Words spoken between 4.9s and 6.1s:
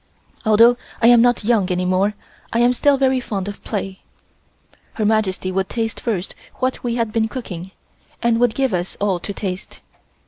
Her Majesty would taste